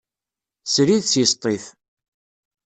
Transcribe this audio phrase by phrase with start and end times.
[0.73, 1.65] Srid seg Sṭif.